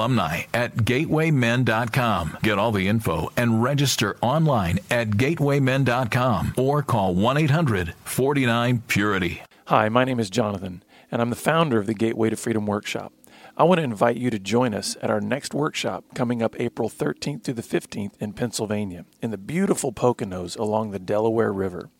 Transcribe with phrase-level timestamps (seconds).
[0.00, 2.38] alumni at gatewaymen.com.
[2.42, 9.42] Get all the info and register online at gatewaymen.com or call 1 800 49 Purity.
[9.66, 13.12] Hi, my name is Jonathan, and I'm the founder of the Gateway to Freedom Workshop.
[13.56, 16.88] I want to invite you to join us at our next workshop coming up April
[16.88, 21.90] 13th through the 15th in Pennsylvania in the beautiful Poconos along the Delaware River.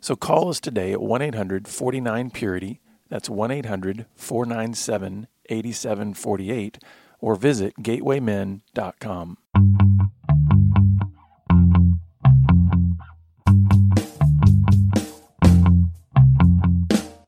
[0.00, 2.80] So call us today at 1 800 49 Purity.
[3.08, 6.78] That's 1 800 497 8748
[7.20, 9.38] or visit gatewaymen.com.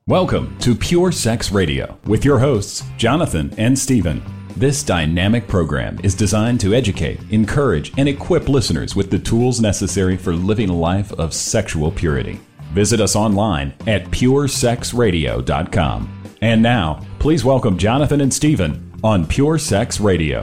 [0.08, 4.22] Welcome to Pure Sex Radio with your hosts, Jonathan and Stephen.
[4.56, 10.16] This dynamic program is designed to educate, encourage, and equip listeners with the tools necessary
[10.16, 12.38] for living a life of sexual purity.
[12.72, 16.22] Visit us online at puresexradio.com.
[16.40, 20.40] And now, please welcome Jonathan and Stephen on Pure Sex Radio.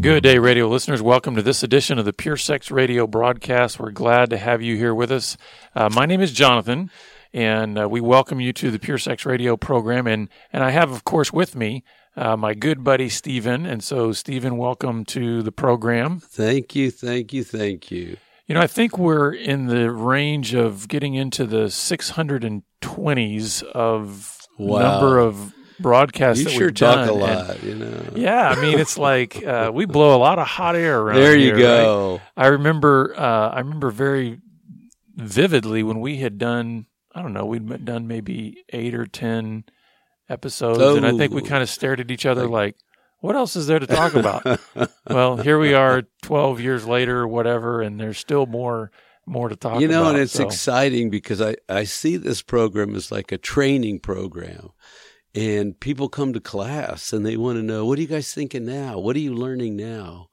[0.00, 1.02] Good day, radio listeners.
[1.02, 3.80] Welcome to this edition of the Pure Sex Radio broadcast.
[3.80, 5.36] We're glad to have you here with us.
[5.74, 6.90] Uh, my name is Jonathan,
[7.32, 10.06] and uh, we welcome you to the Pure Sex Radio program.
[10.06, 11.82] And, and I have, of course, with me
[12.16, 13.66] uh, my good buddy Stephen.
[13.66, 16.20] And so, Stephen, welcome to the program.
[16.20, 18.16] Thank you, thank you, thank you.
[18.46, 24.80] You know, I think we're in the range of getting into the 620s of Wow.
[24.92, 27.08] number of broadcasts You that sure we've talk done.
[27.08, 28.02] a And- lot, you know.
[28.14, 31.16] yeah, I mean, it's like uh, we blow a lot of hot air around.
[31.20, 31.82] There you here, right?
[31.84, 32.20] go.
[32.36, 34.38] I remember, uh, I remember very
[35.14, 36.86] vividly when we had done.
[37.14, 39.64] I don't know, we'd done maybe eight or ten
[40.28, 41.44] episodes, and I think we Oh.
[41.46, 42.76] kind of stared at each other like,
[43.20, 44.60] "What else is there to talk about?"
[45.08, 48.90] well, here we are, twelve years later, or whatever, and there's still more,
[49.26, 49.80] more to talk.
[49.80, 50.44] You know, about, and it's so.
[50.44, 54.70] exciting because I, I see this program as like a training program.
[55.34, 58.64] And people come to class and they want to know, what are you guys thinking
[58.64, 58.98] now?
[58.98, 60.28] What are you learning now?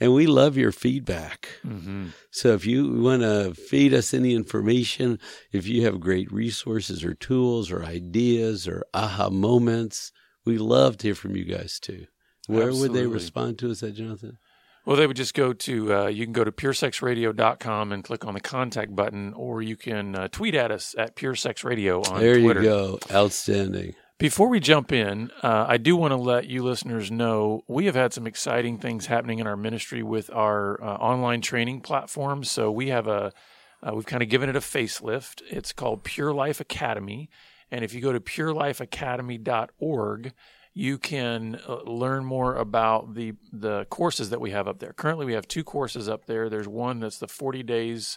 [0.00, 1.48] And we love your feedback.
[1.64, 2.08] Mhm.
[2.32, 5.20] So if you want to feed us any information,
[5.52, 10.10] if you have great resources or tools or ideas or aha moments,
[10.44, 12.06] we love to hear from you guys too.
[12.48, 14.38] Where would they respond to us at, Jonathan?
[14.84, 18.32] Well, they would just go to, uh, you can go to puresexradio.com and click on
[18.32, 22.62] the contact button, or you can uh, tweet at us at puresexradio on there Twitter.
[22.62, 22.98] There you go.
[23.12, 23.94] Outstanding.
[24.18, 27.94] Before we jump in, uh, I do want to let you listeners know we have
[27.94, 32.42] had some exciting things happening in our ministry with our uh, online training platform.
[32.42, 33.34] So we have a,
[33.82, 35.42] uh, we've kind of given it a facelift.
[35.50, 37.28] It's called Pure Life Academy.
[37.70, 40.32] And if you go to purelifeacademy.org,
[40.78, 44.92] you can uh, learn more about the the courses that we have up there.
[44.92, 46.48] Currently, we have two courses up there.
[46.48, 48.16] There's one that's the 40 days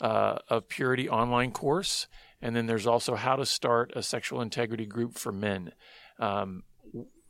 [0.00, 2.08] uh, of purity online course,
[2.42, 5.70] and then there's also how to start a sexual integrity group for men.
[6.18, 6.64] Um,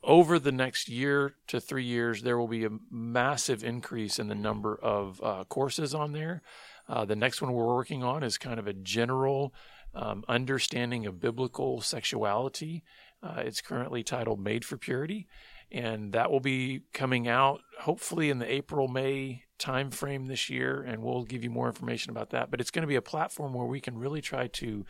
[0.02, 4.34] over the next year to three years, there will be a massive increase in the
[4.34, 6.40] number of uh, courses on there.
[6.88, 9.52] Uh, the next one we're working on is kind of a general
[9.94, 12.82] um, understanding of biblical sexuality.
[13.22, 15.26] Uh, it's currently titled Made for Purity,
[15.70, 21.02] and that will be coming out hopefully in the April May timeframe this year, and
[21.02, 22.50] we'll give you more information about that.
[22.50, 24.86] But it's going to be a platform where we can really try to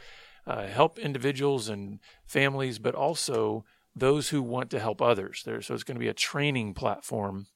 [0.47, 3.65] uh, help individuals and families, but also
[3.95, 5.43] those who want to help others.
[5.45, 7.47] There, so it's going to be a training platform,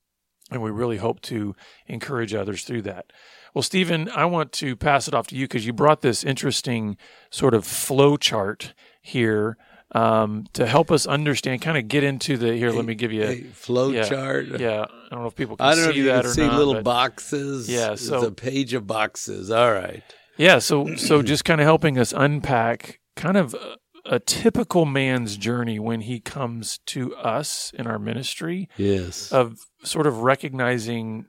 [0.50, 1.54] and we really hope to
[1.86, 3.12] encourage others through that.
[3.54, 6.96] Well, Stephen, I want to pass it off to you because you brought this interesting
[7.30, 9.56] sort of flow chart here
[9.92, 12.70] um, to help us understand, kind of get into the here.
[12.70, 14.46] let me give you a Hey, flow yeah, chart.
[14.58, 16.30] Yeah, I don't know if people can I don't know if see you that can
[16.30, 16.58] or see not.
[16.58, 17.68] little but- boxes.
[17.68, 19.50] Yeah, it's so- a page of boxes.
[19.50, 20.02] All right.
[20.36, 23.76] Yeah, so so just kind of helping us unpack kind of a,
[24.16, 29.30] a typical man's journey when he comes to us in our ministry Yes.
[29.32, 31.26] of sort of recognizing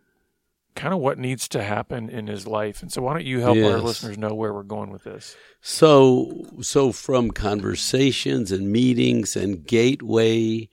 [0.75, 2.81] kind of what needs to happen in his life.
[2.81, 5.35] And so why don't you help our listeners know where we're going with this?
[5.61, 10.67] So, so from conversations and meetings and gateway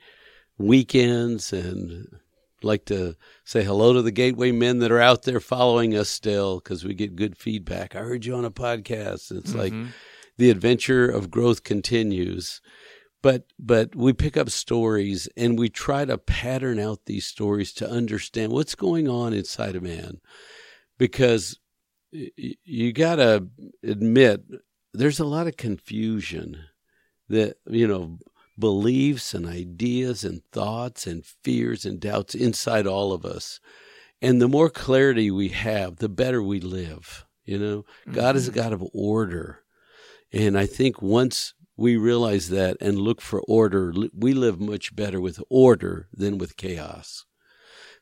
[0.59, 2.09] weekends, and
[2.63, 6.57] like to say hello to the gateway men that are out there following us still
[6.59, 7.97] because we get good feedback.
[7.97, 9.37] I heard you on a podcast.
[9.37, 9.89] It's like Mhm.
[10.37, 12.61] the adventure of growth continues.
[13.23, 17.89] But but we pick up stories and we try to pattern out these stories to
[17.89, 20.21] understand what's going on inside a man
[20.99, 21.59] because
[22.11, 23.47] you got to
[23.83, 24.43] admit
[24.93, 26.59] there's a lot of confusion
[27.29, 28.19] that you know
[28.59, 33.61] beliefs and ideas and thoughts and fears and doubts inside all of us
[34.21, 38.13] and the more clarity we have the better we live you know mm-hmm.
[38.13, 38.61] god is a mm-hmm.
[38.61, 39.63] god of order
[40.33, 45.21] and i think once we realize that and look for order, we live much better
[45.21, 47.27] with order than with chaos.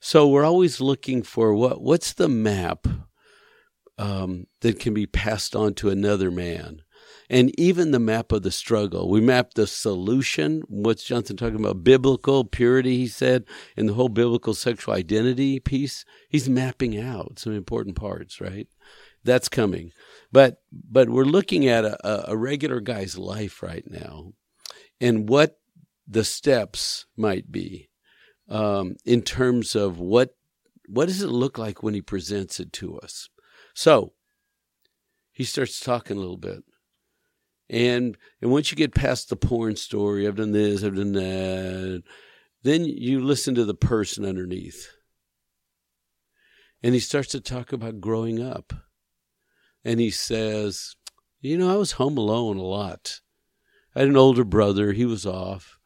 [0.01, 2.87] So we're always looking for what what's the map
[3.97, 6.83] um, that can be passed on to another man,
[7.31, 9.09] and even the map of the struggle.
[9.09, 10.63] We map the solution.
[10.69, 11.83] What's Jonathan talking about?
[11.83, 13.45] Biblical purity, he said,
[13.79, 16.05] and the whole biblical sexual identity piece.
[16.29, 18.69] He's mapping out some important parts, right?
[19.25, 19.93] That's coming.
[20.33, 24.33] But but we're looking at a, a regular guy's life right now,
[25.01, 25.59] and what
[26.07, 27.91] the steps might be
[28.49, 30.35] um, in terms of what
[30.89, 33.29] what does it look like when he presents it to us.
[33.75, 34.13] So
[35.31, 36.65] he starts talking a little bit.
[37.69, 42.03] And and once you get past the porn story, I've done this, I've done that,
[42.63, 44.89] then you listen to the person underneath.
[46.83, 48.73] And he starts to talk about growing up
[49.85, 50.95] and he says,
[51.41, 53.21] You know, I was home alone a lot.
[53.95, 55.79] I had an older brother, he was off.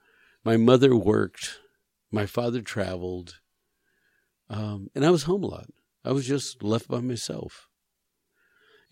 [0.45, 1.59] My mother worked,
[2.11, 3.41] my father traveled,
[4.51, 5.67] um, and I was home a lot.
[6.05, 7.69] I was just left by myself.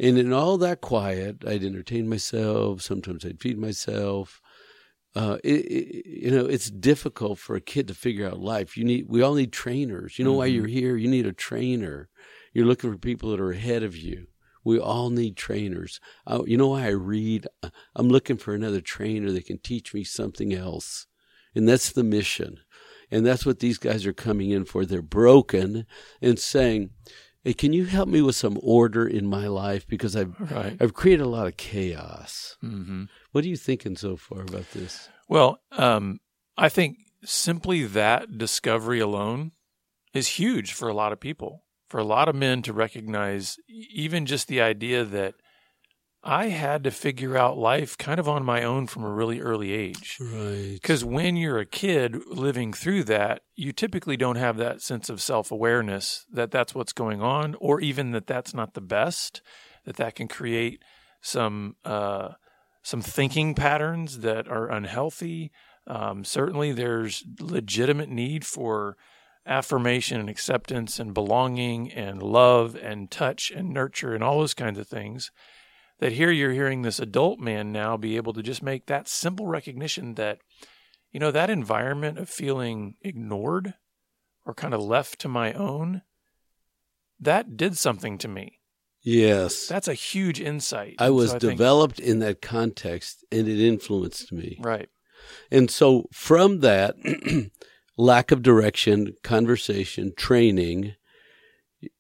[0.00, 2.82] And in all that quiet, I'd entertain myself.
[2.82, 4.40] Sometimes I'd feed myself.
[5.14, 8.78] Uh, it, it, you know, it's difficult for a kid to figure out life.
[8.78, 10.18] You need, we all need trainers.
[10.18, 10.38] You know mm-hmm.
[10.38, 10.96] why you're here?
[10.96, 12.08] You need a trainer.
[12.54, 14.26] You're looking for people that are ahead of you.
[14.64, 16.00] We all need trainers.
[16.26, 17.46] Uh, you know why I read?
[17.94, 21.06] I'm looking for another trainer that can teach me something else.
[21.54, 22.60] And that's the mission.
[23.10, 24.84] And that's what these guys are coming in for.
[24.84, 25.86] They're broken
[26.20, 26.90] and saying,
[27.44, 29.86] Hey, can you help me with some order in my life?
[29.86, 30.76] Because I've right.
[30.80, 32.56] I've created a lot of chaos.
[32.62, 33.04] Mm-hmm.
[33.32, 35.08] What are you thinking so far about this?
[35.28, 36.20] Well, um,
[36.56, 39.52] I think simply that discovery alone
[40.14, 44.24] is huge for a lot of people for a lot of men to recognize even
[44.24, 45.34] just the idea that
[46.24, 49.72] I had to figure out life kind of on my own from a really early
[49.72, 50.16] age.
[50.18, 50.72] Right.
[50.72, 55.20] Because when you're a kid living through that, you typically don't have that sense of
[55.20, 59.42] self awareness that that's what's going on, or even that that's not the best,
[59.84, 60.82] that that can create
[61.20, 62.30] some, uh,
[62.82, 65.52] some thinking patterns that are unhealthy.
[65.86, 68.96] Um, certainly, there's legitimate need for
[69.46, 74.78] affirmation and acceptance and belonging and love and touch and nurture and all those kinds
[74.78, 75.30] of things
[75.98, 79.46] that here you're hearing this adult man now be able to just make that simple
[79.46, 80.38] recognition that
[81.10, 83.74] you know that environment of feeling ignored
[84.44, 86.02] or kind of left to my own
[87.22, 88.58] that did something to me.
[89.02, 89.66] Yes.
[89.66, 90.96] That's a huge insight.
[90.98, 94.58] I was so I developed think, in that context and it influenced me.
[94.60, 94.88] Right.
[95.50, 96.96] And so from that
[98.02, 100.94] lack of direction, conversation, training.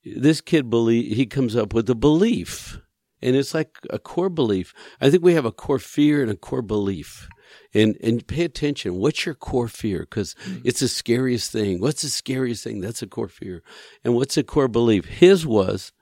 [0.04, 2.80] This kid believe he comes up with a belief,
[3.20, 4.74] and it's like a core belief.
[5.00, 7.28] I think we have a core fear and a core belief.
[7.74, 8.96] And and pay attention.
[8.96, 10.00] What's your core fear?
[10.00, 10.62] Because mm-hmm.
[10.64, 11.80] it's the scariest thing.
[11.80, 12.80] What's the scariest thing?
[12.80, 13.62] That's a core fear.
[14.02, 15.04] And what's a core belief?
[15.04, 15.92] His was,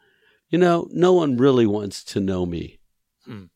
[0.49, 2.79] you know, no one really wants to know me.
[3.25, 3.47] Hmm.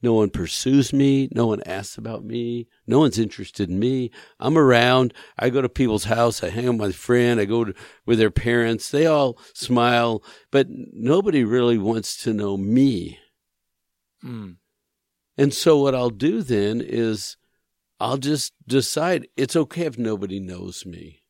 [0.00, 1.28] No one pursues me.
[1.32, 2.68] No one asks about me.
[2.86, 4.10] No one's interested in me.
[4.38, 5.12] I'm around.
[5.38, 6.42] I go to people's house.
[6.42, 7.40] I hang out with my friend.
[7.40, 7.74] I go to,
[8.06, 8.90] with their parents.
[8.90, 13.18] They all smile, but nobody really wants to know me.
[14.22, 14.52] Hmm.
[15.36, 17.36] And so what I'll do then is
[18.00, 21.22] I'll just decide it's okay if nobody knows me.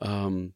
[0.00, 0.54] Um,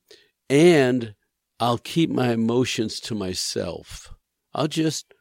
[0.48, 1.14] and
[1.58, 4.12] I'll keep my emotions to myself.
[4.54, 5.12] I'll just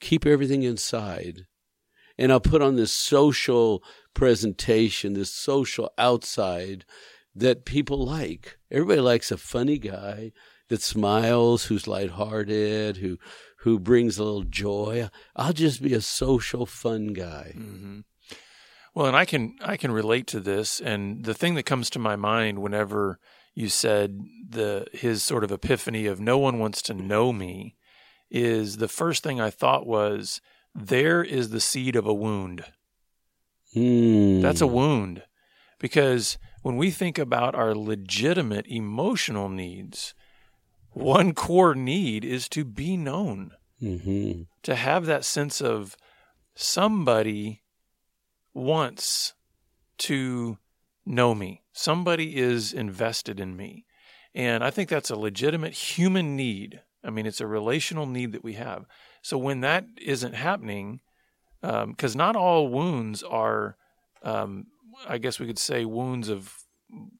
[0.00, 1.46] keep everything inside.
[2.16, 6.84] And I'll put on this social presentation, this social outside
[7.34, 8.58] that people like.
[8.70, 10.32] Everybody likes a funny guy
[10.68, 13.18] that smiles, who's lighthearted, who
[13.62, 15.08] who brings a little joy.
[15.34, 17.54] I'll just be a social fun guy.
[17.56, 18.00] Mm-hmm.
[18.94, 21.98] Well, and I can I can relate to this, and the thing that comes to
[21.98, 23.18] my mind whenever
[23.54, 27.76] you said the his sort of epiphany of no one wants to know me
[28.30, 30.40] is the first thing I thought was
[30.74, 32.64] there is the seed of a wound.
[33.74, 34.42] Mm.
[34.42, 35.22] That's a wound.
[35.78, 40.14] Because when we think about our legitimate emotional needs,
[40.90, 44.42] one core need is to be known, mm-hmm.
[44.62, 45.96] to have that sense of
[46.54, 47.62] somebody
[48.52, 49.34] wants
[49.98, 50.58] to
[51.06, 51.62] know me.
[51.72, 53.84] Somebody is invested in me.
[54.34, 56.82] And I think that's a legitimate human need.
[57.04, 58.84] I mean, it's a relational need that we have.
[59.22, 61.00] So when that isn't happening,
[61.60, 63.76] because um, not all wounds are,
[64.22, 64.66] um,
[65.08, 66.52] I guess we could say, wounds of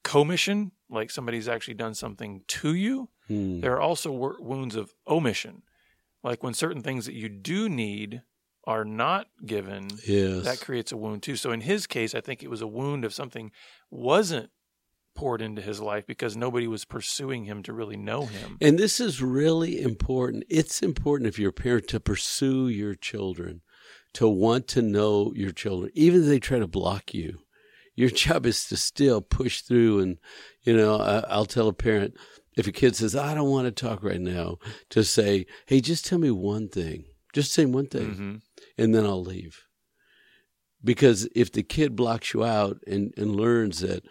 [0.03, 3.09] commission, like somebody's actually done something to you.
[3.27, 3.61] Hmm.
[3.61, 5.63] There are also wounds of omission,
[6.23, 8.23] like when certain things that you do need
[8.65, 10.45] are not given, yes.
[10.45, 11.37] that creates a wound too.
[11.37, 13.51] So in his case, I think it was a wound of something
[13.91, 14.51] wasn't
[15.19, 18.57] poured into his life because nobody was pursuing him to really know him.
[18.61, 20.45] And this is really important.
[20.49, 23.63] It's important if you're a parent to pursue your children,
[24.15, 27.41] to want to know your children, even if they try to block you.
[27.95, 30.01] Your job is to still push through.
[30.01, 30.19] And,
[30.63, 30.97] you know,
[31.29, 32.15] I'll tell a parent
[32.57, 34.59] if a kid says, I don't want to talk right now,
[34.91, 37.05] to say, hey, just tell me one thing.
[37.33, 38.11] Just say one thing.
[38.11, 38.37] Mm-hmm
[38.79, 39.65] and then I'll leave.
[40.83, 44.05] Because if the kid blocks you out and, and learns that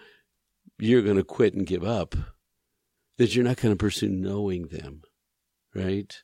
[0.80, 2.16] you're going to quit and give up,
[3.18, 5.02] that you're not going to pursue knowing them,
[5.74, 6.22] right?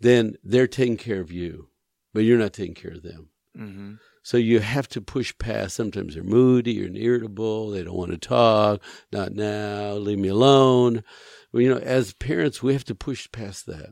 [0.00, 1.68] Then they're taking care of you,
[2.12, 3.30] but you're not taking care of them.
[3.56, 3.94] Mm-hmm.
[4.22, 5.76] So you have to push past.
[5.76, 7.70] Sometimes they're moody or irritable.
[7.70, 8.82] They don't want to talk.
[9.12, 9.92] Not now.
[9.92, 11.04] Leave me alone.
[11.52, 13.90] Well, you know, as parents, we have to push past that.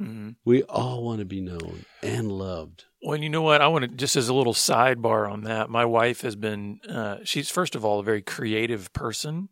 [0.00, 0.30] Mm-hmm.
[0.44, 2.84] We all want to be known and loved.
[3.02, 3.60] Well, you know what?
[3.60, 5.70] I want to just as a little sidebar on that.
[5.70, 9.50] My wife has been, uh, she's first of all a very creative person.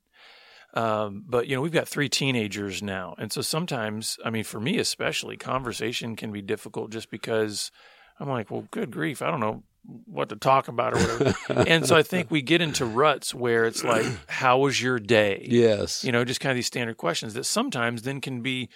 [0.74, 3.14] Um, but you know, we've got three teenagers now.
[3.18, 7.70] And so sometimes, I mean, for me especially, conversation can be difficult just because
[8.18, 9.22] I'm like, well, good grief.
[9.22, 9.62] I don't know
[10.06, 11.34] what to talk about or whatever.
[11.68, 15.46] and so I think we get into ruts where it's like, how was your day?
[15.48, 16.04] Yes.
[16.04, 18.70] You know, just kind of these standard questions that sometimes then can be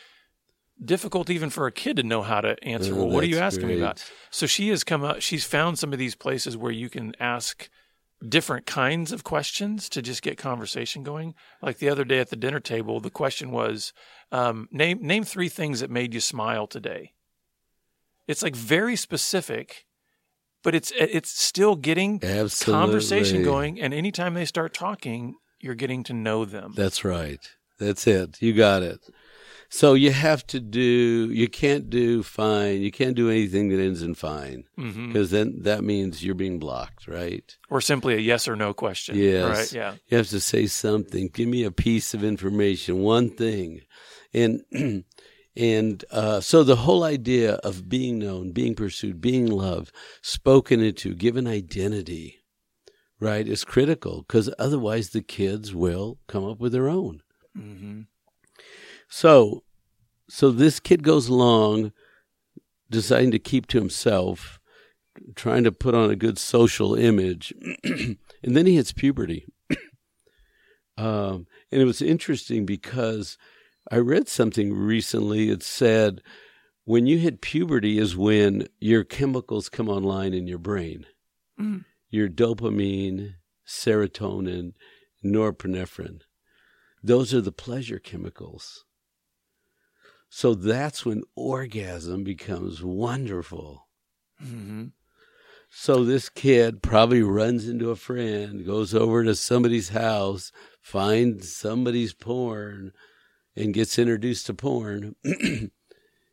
[0.83, 2.95] difficult even for a kid to know how to answer.
[2.95, 3.76] Oh, well, what are you asking great.
[3.76, 4.04] me about?
[4.30, 7.68] So she has come up, she's found some of these places where you can ask
[8.26, 11.35] different kinds of questions to just get conversation going.
[11.62, 13.92] Like the other day at the dinner table, the question was,
[14.33, 17.12] um, name, name three things that made you smile today.
[18.26, 19.87] It's like very specific,
[20.62, 22.80] but it's, it's still getting Absolutely.
[22.80, 23.80] conversation going.
[23.80, 26.73] And anytime they start talking, you're getting to know them.
[26.75, 27.40] That's right.
[27.78, 28.40] That's it.
[28.40, 29.00] You got it.
[29.68, 32.80] So you have to do, you can't do fine.
[32.82, 35.23] You can't do anything that ends in fine because mm-hmm.
[35.23, 37.56] then that means you're being blocked, right?
[37.68, 39.16] Or simply a yes or no question.
[39.16, 39.58] Yes.
[39.58, 39.73] Right.
[39.73, 39.94] Yeah.
[40.08, 41.28] You have to say something.
[41.28, 43.82] Give me a piece of information, one thing.
[44.32, 44.62] And,
[45.56, 49.92] and uh, so the whole idea of being known, being pursued, being loved,
[50.23, 52.38] spoken into, given identity,
[53.18, 57.23] right, is critical because otherwise the kids will come up with their own.
[57.56, 58.02] Mm-hmm.
[59.08, 59.62] So,
[60.28, 61.92] so this kid goes along,
[62.90, 64.60] deciding to keep to himself,
[65.34, 69.46] trying to put on a good social image, and then he hits puberty.
[70.96, 73.38] um, and it was interesting because
[73.90, 75.50] I read something recently.
[75.50, 76.22] It said
[76.84, 81.06] when you hit puberty is when your chemicals come online in your brain.
[81.60, 81.84] Mm.
[82.10, 83.34] Your dopamine,
[83.66, 84.72] serotonin,
[85.25, 86.20] norepinephrine.
[87.02, 88.84] Those are the pleasure chemicals.
[90.28, 93.87] So that's when orgasm becomes wonderful.
[94.42, 94.87] Mm-hmm.
[95.71, 102.14] So this kid probably runs into a friend, goes over to somebody's house, finds somebody's
[102.14, 102.92] porn,
[103.54, 105.71] and gets introduced to porn, and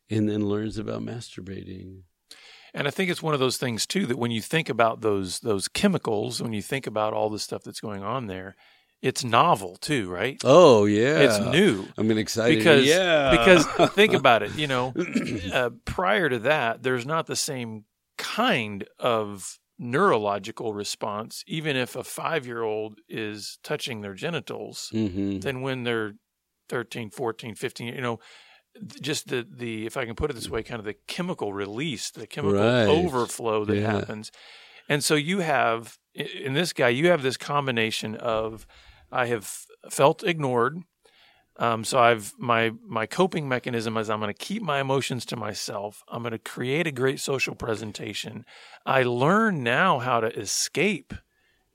[0.10, 2.04] then learns about masturbating.
[2.74, 5.40] And I think it's one of those things too that when you think about those
[5.42, 8.56] those chemicals, when you think about all the stuff that's going on there,
[9.04, 10.42] it's novel too, right?
[10.46, 11.86] Oh yeah, it's new.
[11.98, 13.32] I'm excited because yeah.
[13.32, 14.56] because think about it.
[14.56, 14.94] You know,
[15.54, 17.84] uh, prior to that, there's not the same
[18.18, 21.44] kind of neurological response.
[21.48, 25.40] Even if a five year old is touching their genitals, mm-hmm.
[25.40, 26.14] then when they're
[26.70, 28.20] 13, 14, 15, you know,
[29.02, 32.10] just the the if I can put it this way, kind of the chemical release,
[32.10, 32.88] the chemical right.
[32.88, 33.92] overflow that yeah.
[33.92, 34.32] happens,
[34.88, 38.66] and so you have in this guy, you have this combination of
[39.14, 40.80] I have felt ignored.
[41.58, 45.36] Um, so I've my my coping mechanism is I'm going to keep my emotions to
[45.36, 46.04] myself.
[46.08, 48.44] I'm going to create a great social presentation.
[48.86, 51.14] I learn now how to escape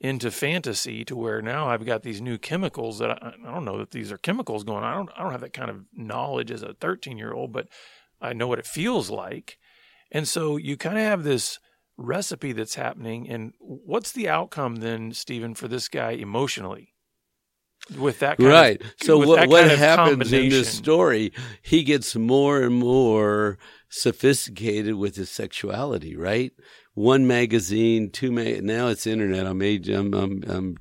[0.00, 3.78] into fantasy to where now I've got these new chemicals that I, I don't know
[3.78, 4.82] that these are chemicals going.
[4.82, 4.92] On.
[4.92, 7.68] I don't I don't have that kind of knowledge as a 13 year old, but
[8.20, 9.58] I know what it feels like.
[10.10, 11.60] And so you kind of have this
[11.96, 13.28] recipe that's happening.
[13.28, 16.94] And what's the outcome then, Stephen, for this guy emotionally?
[17.96, 18.80] With that right.
[18.80, 21.32] Of, so what what happens in this story?
[21.62, 26.52] He gets more and more sophisticated with his sexuality, right?
[26.98, 28.64] one magazine, two mag.
[28.64, 29.46] Now it's internet.
[29.46, 29.88] I'm age.
[29.88, 30.76] I'm, I'm, I'm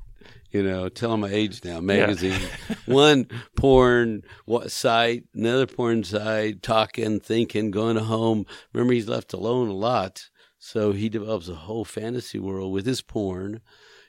[0.52, 1.80] you know, telling my age now.
[1.80, 2.76] Magazine, yeah.
[2.94, 4.24] one porn
[4.68, 8.46] site, another porn site, talking, thinking, going home.
[8.74, 13.02] Remember, he's left alone a lot, so he develops a whole fantasy world with his
[13.02, 13.62] porn,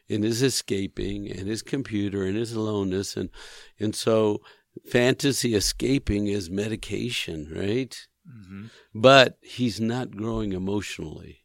[0.09, 3.31] and his escaping, and his computer, and his aloneness, and
[3.79, 4.41] and so
[4.87, 8.07] fantasy escaping is medication, right?
[8.29, 8.67] Mm-hmm.
[8.95, 11.45] But he's not growing emotionally,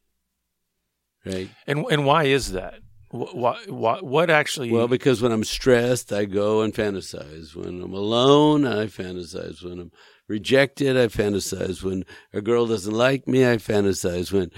[1.25, 1.49] right?
[1.67, 2.79] And and why is that?
[3.13, 4.71] What, what, what actually?
[4.71, 7.55] Well, because when I'm stressed, I go and fantasize.
[7.55, 9.63] When I'm alone, I fantasize.
[9.63, 9.91] When I'm
[10.27, 11.83] rejected, I fantasize.
[11.83, 14.31] When a girl doesn't like me, I fantasize.
[14.31, 14.49] When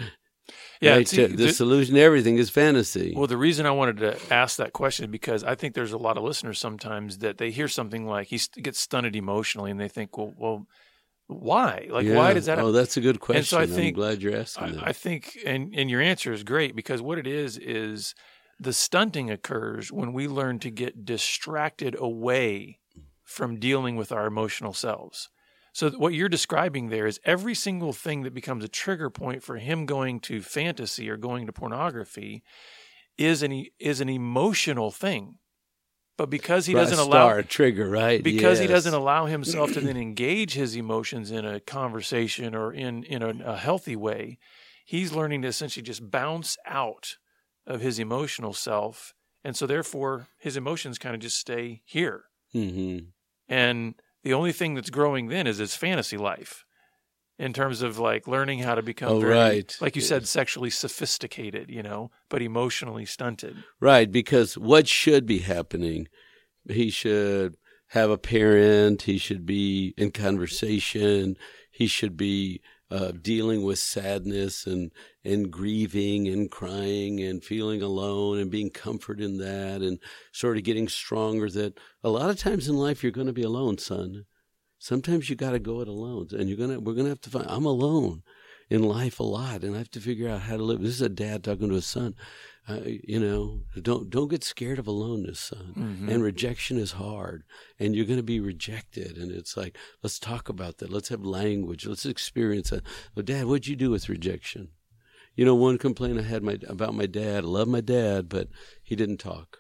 [0.82, 3.14] yeah, right, see, the, solution to everything is fantasy.
[3.16, 6.18] Well, the reason I wanted to ask that question because I think there's a lot
[6.18, 10.18] of listeners sometimes that they hear something like he gets stunted emotionally and they think,
[10.18, 10.68] well, well,
[11.28, 11.88] why?
[11.90, 12.16] Like, yeah.
[12.16, 12.60] why does that?
[12.60, 13.40] Oh, that's a good question.
[13.40, 14.88] And so I think, I'm glad you're asking I, that.
[14.88, 18.14] I think, and and your answer is great because what it is is
[18.60, 22.80] the stunting occurs when we learn to get distracted away
[23.24, 25.30] from dealing with our emotional selves.
[25.76, 29.58] So what you're describing there is every single thing that becomes a trigger point for
[29.58, 32.44] him going to fantasy or going to pornography
[33.18, 35.40] is an is an emotional thing.
[36.18, 38.24] But because he doesn't allow a trigger, right?
[38.24, 38.70] Because yes.
[38.70, 43.22] he doesn't allow himself to then engage his emotions in a conversation or in in
[43.22, 44.38] a, a healthy way,
[44.86, 47.18] he's learning to essentially just bounce out
[47.68, 49.14] of his emotional self.
[49.44, 52.24] And so, therefore, his emotions kind of just stay here.
[52.56, 53.08] Mm-hmm.
[53.50, 56.66] And the only thing that's growing then is his fantasy life
[57.38, 59.78] in terms of like learning how to become oh, very, right.
[59.80, 63.64] like you said, sexually sophisticated, you know, but emotionally stunted.
[63.80, 64.12] Right.
[64.12, 66.08] Because what should be happening?
[66.68, 67.56] He should
[67.90, 69.04] have a parent.
[69.04, 71.38] He should be in conversation.
[71.76, 74.94] He should be uh, dealing with sadness and
[75.26, 80.00] and grieving and crying and feeling alone and being comforted in that and
[80.32, 81.50] sort of getting stronger.
[81.50, 84.24] That a lot of times in life you're going to be alone, son.
[84.80, 87.46] Sometimes you got to go it alone, and you're gonna we're gonna have to find.
[87.50, 88.24] I'm alone
[88.70, 90.82] in life a lot, and I have to figure out how to live.
[90.82, 92.16] This is a dad talking to his son
[92.68, 95.74] uh, you know, don't don't get scared of aloneness, son.
[95.78, 96.10] Mm-hmm.
[96.10, 97.44] And rejection is hard,
[97.80, 99.18] and you're going to be rejected.
[99.18, 100.92] And it's like, let's talk about that.
[100.92, 101.86] Let's have language.
[101.86, 102.84] Let's experience that.
[103.14, 104.70] Well, Dad, what'd you do with rejection?
[105.36, 107.44] You know, one complaint I had my, about my dad.
[107.44, 108.48] I love my dad, but
[108.82, 109.60] he didn't talk.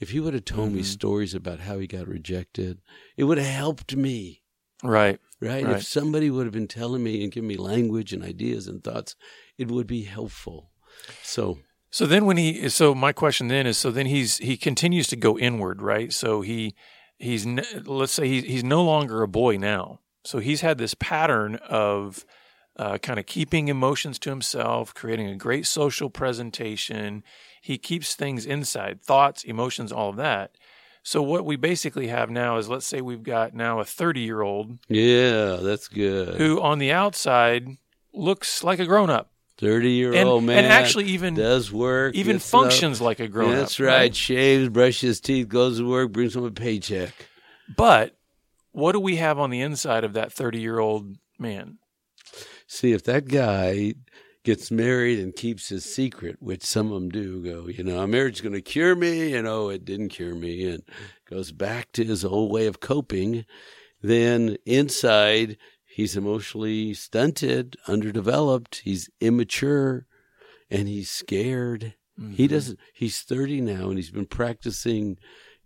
[0.00, 0.78] If he would have told mm-hmm.
[0.78, 2.80] me stories about how he got rejected,
[3.16, 4.42] it would have helped me.
[4.82, 5.20] Right.
[5.40, 5.64] Right.
[5.64, 5.76] Right.
[5.76, 9.16] If somebody would have been telling me and giving me language and ideas and thoughts,
[9.58, 10.70] it would be helpful.
[11.22, 11.58] So
[11.90, 15.16] so then when he so my question then is so then he's he continues to
[15.16, 16.12] go inward, right?
[16.12, 16.74] So he
[17.18, 17.46] he's
[17.84, 20.00] let's say he's he's no longer a boy now.
[20.24, 22.24] So he's had this pattern of
[22.76, 27.24] uh, kind of keeping emotions to himself, creating a great social presentation.
[27.60, 30.56] He keeps things inside, thoughts, emotions, all of that.
[31.02, 34.42] So what we basically have now is let's say we've got now a 30 year
[34.42, 34.78] old.
[34.88, 36.36] Yeah, that's good.
[36.36, 37.78] Who on the outside
[38.12, 39.30] looks like a grown up.
[39.58, 43.04] Thirty year old man, and actually even does work, even functions up.
[43.04, 43.56] like a grown up.
[43.58, 43.94] That's right.
[43.94, 44.16] right.
[44.16, 47.12] Shaves, brushes his teeth, goes to work, brings home a paycheck.
[47.76, 48.16] But
[48.72, 51.76] what do we have on the inside of that thirty year old man?
[52.66, 53.96] See, if that guy
[54.44, 58.36] gets married and keeps his secret, which some of them do, go, you know, marriage
[58.36, 60.82] is going to cure me, and oh, it didn't cure me, and
[61.28, 63.44] goes back to his old way of coping.
[64.02, 70.06] Then inside he's emotionally stunted, underdeveloped, he's immature,
[70.70, 71.94] and he's scared.
[72.18, 72.32] Mm-hmm.
[72.34, 75.18] He doesn't, he's 30 now and he's been practicing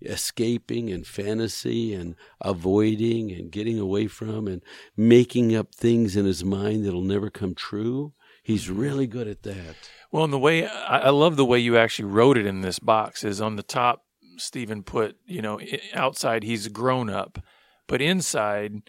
[0.03, 4.63] escaping and fantasy and avoiding and getting away from and
[4.97, 8.13] making up things in his mind that'll never come true.
[8.45, 9.75] He's really good at that.
[10.13, 13.25] Well, and the way I love the way you actually wrote it in this box
[13.25, 14.05] is on the top,
[14.37, 15.59] Stephen put, you know,
[15.95, 17.39] outside he's a grown up,
[17.89, 18.83] but inside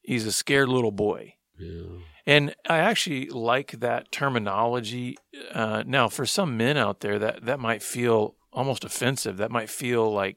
[0.00, 1.34] he's a scared little boy.
[1.58, 1.98] Yeah.
[2.24, 5.18] And I actually like that terminology.
[5.52, 9.38] Uh, now, for some men out there, that that might feel almost offensive.
[9.38, 10.36] That might feel like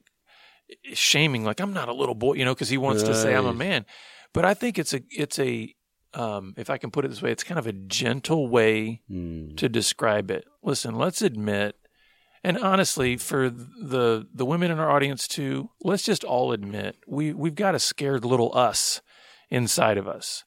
[0.92, 3.12] shaming, like I'm not a little boy, you know, because he wants right.
[3.12, 3.86] to say I'm a man.
[4.34, 5.74] But I think it's a it's a
[6.14, 9.56] um, if I can put it this way, it's kind of a gentle way mm.
[9.56, 10.44] to describe it.
[10.62, 11.76] Listen, let's admit,
[12.42, 17.32] and honestly, for the the women in our audience too, let's just all admit we
[17.32, 19.00] we've got a scared little us
[19.50, 20.44] inside of us.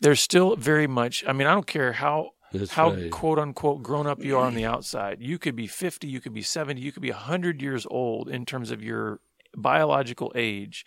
[0.00, 3.10] There's still very much, I mean, I don't care how That's how right.
[3.10, 5.18] quote unquote grown up you are on the outside.
[5.20, 8.46] You could be 50, you could be 70, you could be 100 years old in
[8.46, 9.20] terms of your
[9.54, 10.86] biological age.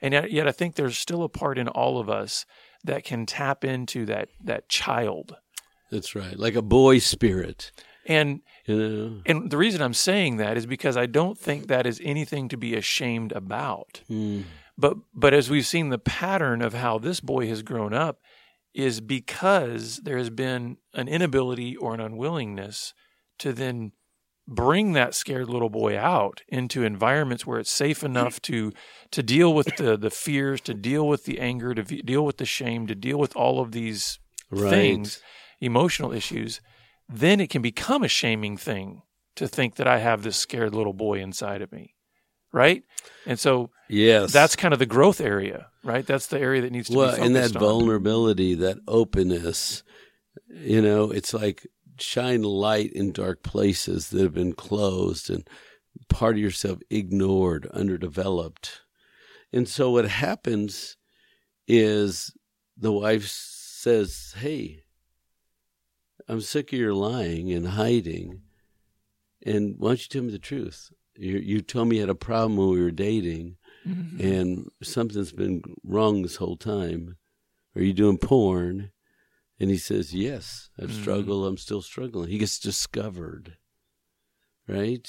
[0.00, 2.46] And yet, yet I think there's still a part in all of us
[2.84, 5.36] that can tap into that that child.
[5.90, 6.38] That's right.
[6.38, 7.72] Like a boy spirit.
[8.06, 9.22] And You know.
[9.26, 12.56] and the reason I'm saying that is because I don't think that is anything to
[12.56, 14.02] be ashamed about.
[14.10, 14.44] Mm.
[14.76, 18.20] But but as we've seen the pattern of how this boy has grown up
[18.74, 22.92] is because there has been an inability or an unwillingness
[23.38, 23.92] to then
[24.46, 28.72] bring that scared little boy out into environments where it's safe enough to
[29.10, 32.36] to deal with the the fears, to deal with the anger, to v- deal with
[32.36, 34.18] the shame, to deal with all of these
[34.50, 34.70] Right.
[34.70, 35.20] things,
[35.60, 36.60] emotional issues,
[37.08, 39.02] then it can become a shaming thing
[39.36, 41.94] to think that I have this scared little boy inside of me.
[42.52, 42.84] Right?
[43.26, 44.32] And so Yes.
[44.32, 46.06] that's kind of the growth area, right?
[46.06, 47.60] That's the area that needs to be well, be and that on.
[47.60, 49.82] vulnerability, that openness,
[50.48, 51.66] you know, it's like
[51.98, 55.48] shine light in dark places that have been closed and
[56.08, 58.82] part of yourself ignored, underdeveloped.
[59.52, 60.96] And so what happens
[61.68, 62.32] is
[62.76, 64.82] the wife says, Hey,
[66.28, 68.42] I'm sick of your lying and hiding.
[69.44, 70.90] And why don't you tell me the truth?
[71.16, 74.18] You, you told me you had a problem when we were dating Mhm.
[74.18, 77.18] and something's been wrong this whole time.
[77.76, 78.90] Are you doing porn?
[79.64, 81.00] And he says, Yes, I've Mhm.
[81.00, 81.46] struggled.
[81.48, 82.28] I'm still struggling.
[82.28, 83.56] He gets discovered,
[84.68, 85.08] right?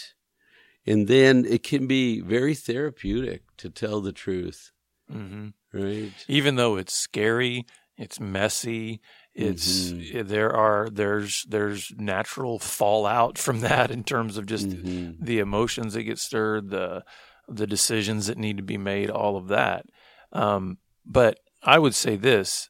[0.86, 4.72] And then it can be very therapeutic to tell the truth,
[5.12, 5.56] Mhm.
[5.74, 6.24] right?
[6.30, 7.66] Even though it's scary,
[7.98, 9.02] it's messy,
[9.34, 9.92] it's
[10.24, 15.18] there are there's there's natural fallout from that in terms of just Mhm.
[15.20, 17.04] the emotions that get stirred, the
[17.50, 19.86] the decisions that need to be made, all of that.
[20.32, 22.70] Um, but I would say this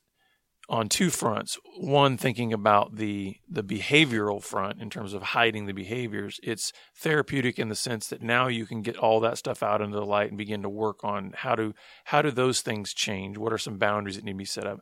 [0.67, 1.57] on two fronts.
[1.77, 7.59] One, thinking about the the behavioral front in terms of hiding the behaviors, it's therapeutic
[7.59, 10.29] in the sense that now you can get all that stuff out into the light
[10.29, 11.73] and begin to work on how do
[12.05, 13.37] how do those things change?
[13.37, 14.79] What are some boundaries that need to be set up?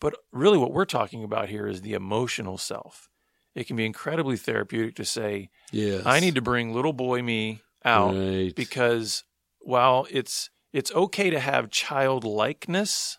[0.00, 3.08] But really, what we're talking about here is the emotional self.
[3.54, 6.02] It can be incredibly therapeutic to say, Yes.
[6.04, 8.52] I need to bring little boy me out Right.
[8.54, 9.24] because
[9.60, 13.18] while it's it's okay to have childlikeness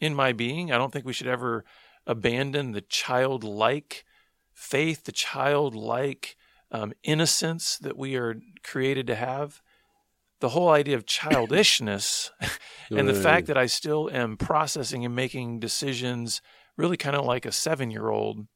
[0.00, 1.64] in my being, I don't think we should ever
[2.06, 4.04] abandon the childlike
[4.52, 6.36] faith, the childlike
[6.70, 9.60] um, innocence that we are created to have.
[10.40, 12.30] The whole idea of childishness
[12.90, 16.40] and the fact that I still am processing and making decisions
[16.76, 18.46] really kind of like a seven year old,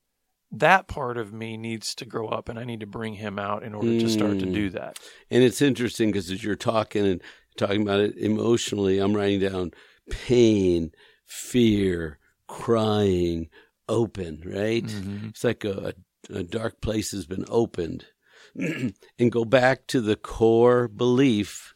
[0.52, 3.64] that part of me needs to grow up and I need to bring him out
[3.64, 4.54] in order to start to Mm.
[4.54, 4.98] do that.
[5.30, 7.22] And it's interesting because as you're talking and
[7.56, 9.72] talking about it emotionally, I'm writing down
[10.10, 10.92] pain,
[11.32, 13.48] fear, crying,
[13.88, 14.84] open, right?
[14.84, 15.30] Mhm.
[15.30, 15.94] It's like a,
[16.30, 18.04] a dark place has been opened.
[18.54, 21.74] and go back to the core belief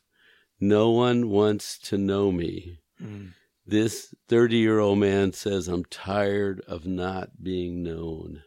[0.60, 2.80] no one wants to know me.
[3.00, 3.32] Mm.
[3.66, 8.42] This 30 year old man says, I'm tired of not being known.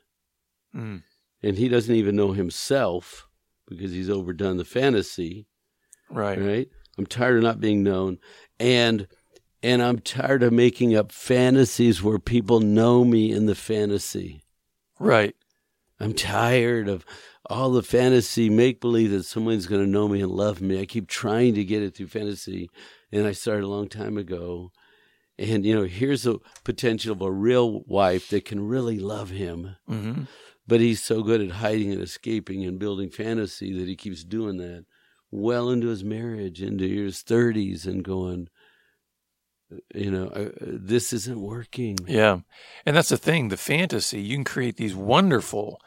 [0.75, 1.03] Mm.
[1.43, 3.27] And he doesn't even know himself
[3.67, 5.47] because he's overdone the fantasy
[6.11, 6.39] Right.
[6.41, 6.67] right
[6.97, 8.17] i'm tired of not being known
[8.59, 9.07] and
[9.61, 14.41] and i'm tired of making up fantasies where people know me in the fantasy.
[14.99, 15.35] Right.
[15.99, 17.05] i'm tired of
[17.49, 20.79] all the fantasy make believe that someone's going to know me and love me.
[20.79, 22.69] I keep trying to get it through fantasy
[23.11, 24.71] and i started a long time ago.
[25.37, 29.75] And you know here's a potential of a real wife that can really love him.
[29.87, 30.23] Hmm
[30.69, 34.57] but he's so good at hiding and escaping and building fantasy that he keeps doing
[34.57, 34.85] that
[35.31, 38.49] well into his marriage, into his 30s, and going,
[39.93, 41.97] you know, uh, this isn't working.
[42.07, 42.39] Yeah.
[42.85, 45.79] And that's the thing the fantasy, you can create these wonderful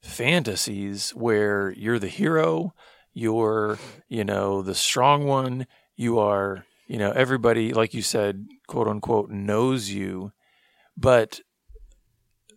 [0.00, 2.74] fantasies where you're the hero,
[3.12, 5.66] you're, you know, the strong one,
[5.96, 10.32] you are, you know, everybody, like you said, quote unquote, knows you.
[10.96, 11.40] But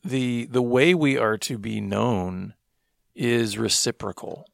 [0.04, 2.54] the the way we are to be known
[3.16, 4.46] is reciprocal.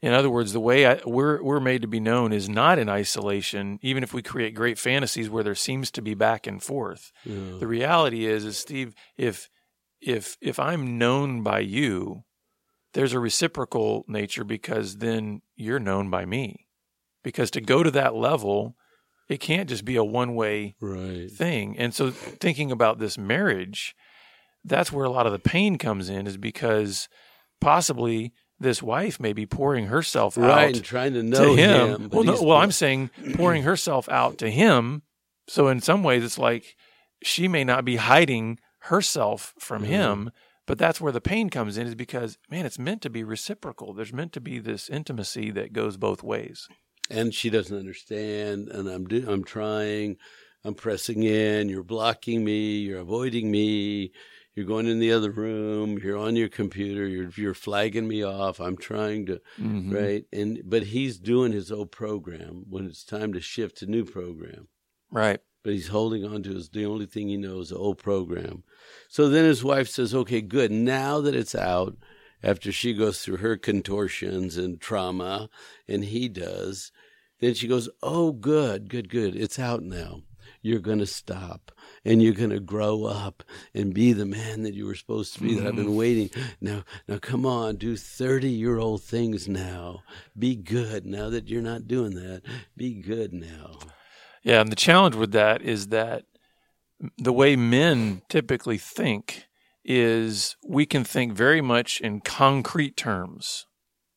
[0.00, 2.88] In other words, the way I, we're we're made to be known is not in
[2.88, 3.78] isolation.
[3.82, 7.58] Even if we create great fantasies where there seems to be back and forth, Yeah.
[7.58, 9.48] the reality is, is Steve, if
[10.00, 12.22] if if I'm known by you,
[12.94, 16.66] there's a reciprocal nature because then you're known by me.
[17.24, 18.76] Because to go to that level,
[19.28, 21.28] it can't just be a one way Right.
[21.28, 21.76] thing.
[21.76, 23.96] And so thinking about this marriage,
[24.64, 27.08] that's where a lot of the pain comes in, is because
[27.60, 30.68] possibly this wife may be pouring herself Right.
[30.70, 31.88] out And trying to to him.
[32.02, 32.08] him.
[32.10, 35.02] well, no, well, I'm saying pouring herself out to him.
[35.48, 36.76] So in some ways, it's like
[37.22, 39.86] she may not be hiding herself from Mhm.
[39.86, 40.30] him,
[40.66, 43.92] but that's where the pain comes in, is because man, it's meant to be reciprocal.
[43.94, 46.68] There's meant to be this intimacy that goes both ways.
[47.10, 50.14] and she doesn't understand and i'm do- i'm trying
[50.62, 54.12] i'm pressing in you're blocking me you're avoiding me
[54.58, 58.60] you're going in the other room, you're on your computer, you're you're flagging me off.
[58.60, 59.94] I'm trying to Mhm.
[59.94, 64.04] right, and but he's doing his old program when it's time to shift to new
[64.04, 64.68] program.
[65.10, 65.40] Right.
[65.62, 68.64] But he's holding on to his the only thing he knows, the old program.
[69.08, 70.70] So then his wife says, "Okay, good.
[70.70, 71.96] Now that it's out."
[72.42, 75.50] After she goes through her contortions and trauma,
[75.88, 76.92] and he does,
[77.40, 79.34] then she goes, Oh, good, good, good.
[79.34, 80.22] It's out now.
[80.68, 81.72] You're going to stop
[82.04, 83.42] and you're going to grow up
[83.74, 85.96] and be the man that you were supposed to be that I've been mm-hmm.
[85.96, 86.30] waiting.
[86.60, 90.02] Now, now come on, do 30 year old things now.
[90.38, 92.42] Be good now that you're not doing that.
[92.76, 93.78] Be good now.
[94.42, 96.24] Yeah, and the challenge with that is that
[97.16, 99.46] the way men typically think
[99.84, 103.66] is we can think very much in concrete terms.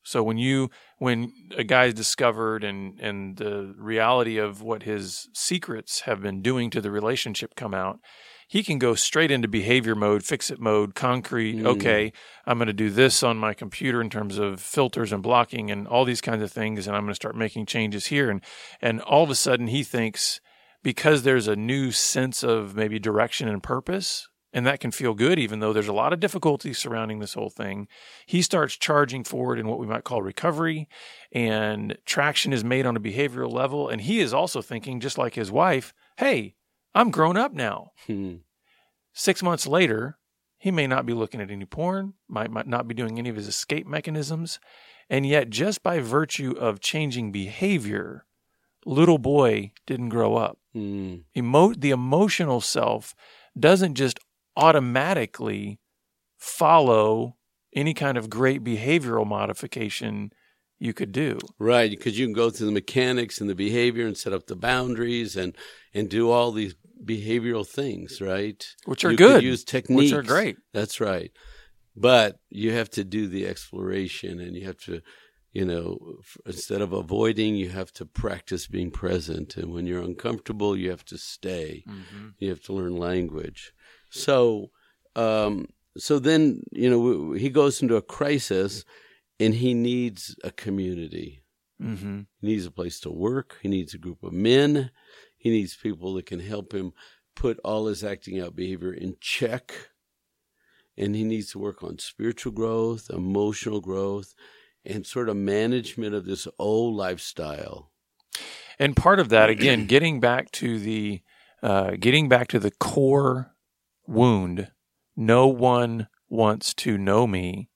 [0.02, 6.00] So when you when a guy's discovered and and the reality of what his secrets
[6.00, 8.00] have been doing to the relationship come out,
[8.48, 11.56] he can go straight into behavior mode, fix it mode, concrete.
[11.56, 11.66] Mm.
[11.66, 12.12] Okay,
[12.44, 15.86] I'm going to do this on my computer in terms of filters and blocking and
[15.86, 18.28] all these kinds of things, and I'm going to start making changes here.
[18.28, 18.42] And
[18.80, 20.40] and all of a sudden he thinks
[20.82, 25.38] because there's a new sense of maybe direction and purpose, and that can feel good,
[25.38, 27.88] even though there's a lot of difficulty surrounding this whole thing.
[28.26, 30.88] He starts charging forward in what we might call recovery,
[31.32, 33.88] and traction is made on a behavioral level.
[33.88, 36.54] And he is also thinking, just like his wife, hey,
[36.94, 37.92] I'm grown up now.
[38.06, 38.36] Hmm.
[39.14, 40.18] Six months later,
[40.58, 43.36] he may not be looking at any porn, might, might not be doing any of
[43.36, 44.60] his escape mechanisms.
[45.08, 48.26] And yet, just by virtue of changing behavior,
[48.84, 50.58] little boy didn't grow up.
[50.72, 51.16] Hmm.
[51.36, 53.14] Emo- the emotional self
[53.58, 54.18] doesn't just
[54.56, 55.78] automatically
[56.38, 57.36] follow
[57.74, 60.30] any kind of great behavioral modification
[60.78, 61.38] you could do.
[61.58, 64.56] Right, because you can go through the mechanics and the behavior and set up the
[64.56, 65.56] boundaries and
[65.94, 68.66] and do all these behavioral things, right?
[68.84, 70.10] Which are You good, use techniques.
[70.10, 70.56] which are great.
[70.72, 71.30] That's right.
[71.94, 75.02] But you have to do the exploration and you have to,
[75.52, 79.56] you know, f- instead of avoiding, you have to practice being present.
[79.56, 81.84] And when you're uncomfortable, you have to stay.
[81.86, 82.28] Mm-hmm.
[82.38, 83.72] You have to learn language.
[84.12, 84.70] So,
[85.16, 88.84] um, so then, you know, he goes into a crisis
[89.40, 91.42] and he needs a community.
[91.82, 92.20] Mm-hmm.
[92.40, 93.58] He needs a place to work.
[93.62, 94.90] He needs a group of men.
[95.36, 96.92] He needs people that can help him
[97.34, 99.72] put all his acting out behavior in check.
[100.96, 104.34] And he needs to work on spiritual growth, emotional growth,
[104.84, 107.90] and sort of management of this old lifestyle.
[108.78, 111.22] And part of that, again, getting back to the
[111.62, 113.51] uh, getting back to the core
[114.12, 114.70] wound.
[115.16, 117.68] No one wants to know me.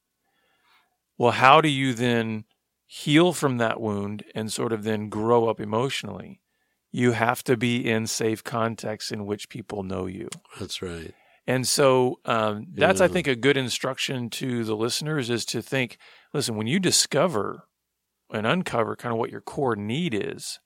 [1.19, 2.45] Well, how do you then
[2.87, 6.41] heal from that wound and sort of then grow up emotionally?
[6.93, 10.29] You have to be in safe contexts in which people know you.
[10.59, 11.13] That's right.
[11.47, 15.99] And so um, that's, I think, a good instruction to the listeners is to think
[16.33, 17.65] listen, when you discover
[18.33, 20.59] and uncover kind of what your core need is,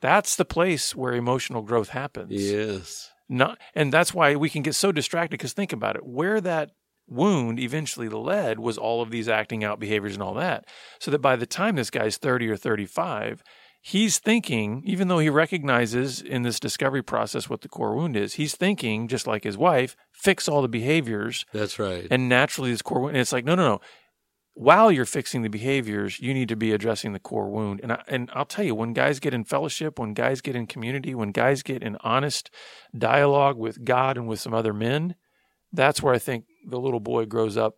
[0.00, 2.30] that's the place where emotional growth happens.
[2.32, 3.10] Yes.
[3.28, 6.70] Not, and that's why we can get so distracted because think about it where that
[7.08, 10.66] wound eventually led was all of these acting out behaviors and all that.
[11.00, 13.42] So that by the time this guy's 30 or 35,
[13.80, 18.34] he's thinking, even though he recognizes in this discovery process what the core wound is,
[18.34, 21.44] he's thinking, just like his wife, fix all the behaviors.
[21.52, 22.06] That's right.
[22.10, 23.80] And naturally, this core wound, and it's like, no, no, no.
[24.60, 27.78] While you're fixing the behaviors, you need to be addressing the core wound.
[27.80, 30.66] And I, and I'll tell you, when guys get in fellowship, when guys get in
[30.66, 32.50] community, when guys get in honest
[32.96, 35.14] dialogue with God and with some other men,
[35.72, 37.76] that's where I think the little boy grows up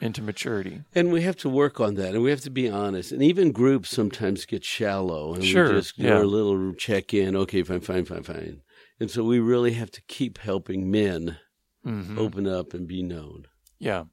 [0.00, 0.80] into maturity.
[0.94, 3.12] And we have to work on that, and we have to be honest.
[3.12, 6.14] And even groups sometimes get shallow, and Sure, we just do yeah.
[6.14, 7.36] our little check in.
[7.36, 8.62] Okay, fine, fine, fine, fine.
[8.98, 11.36] And so we really have to keep helping men
[11.84, 12.16] Mhm.
[12.16, 13.44] open up and be known.
[13.78, 14.04] Yeah.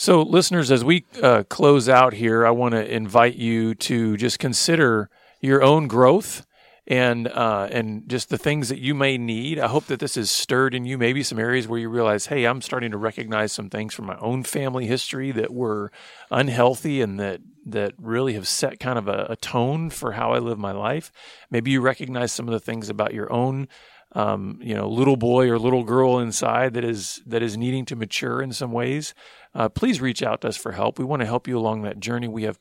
[0.00, 4.38] So, listeners, as we uh, close out here, I want to invite you to just
[4.38, 5.10] consider
[5.42, 6.46] your own growth
[6.86, 9.58] and uh, and just the things that you may need.
[9.58, 12.46] I hope that this has stirred in you maybe some areas where you realize, hey,
[12.46, 15.92] I'm starting to recognize some things from my own family history that were
[16.30, 20.38] unhealthy and that that really have set kind of a, a tone for how I
[20.38, 21.12] live my life.
[21.50, 23.68] Maybe you recognize some of the things about your own
[24.12, 27.96] um, you know, little boy or little girl inside that is that is needing to
[27.96, 29.14] mature in some ways,
[29.54, 30.98] uh, please reach out to us for help.
[30.98, 32.26] We want to help you along that journey.
[32.28, 32.58] We have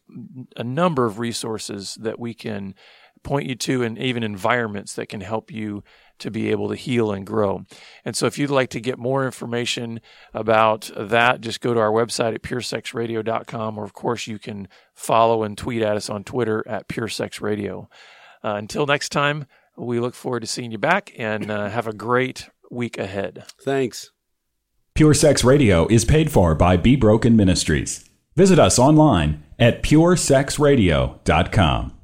[0.55, 2.75] a number of resources that we can
[3.23, 5.83] point you to, and even environments that can help you
[6.19, 7.65] to be able to heal and grow.
[8.05, 10.01] And so, if you'd like to get more information
[10.33, 15.43] about that, just go to our website at puresexradio.com, or of course, you can follow
[15.43, 17.87] and tweet at us on Twitter at puresexradio.
[18.43, 19.45] Uh, until next time,
[19.79, 23.45] we look forward to seeing you back and uh, have a great week ahead.
[23.63, 24.11] Thanks.
[24.93, 28.09] Pure Sex Radio is paid for by Be Broken Ministries.
[28.35, 31.98] Visit us online at puresexradio.com.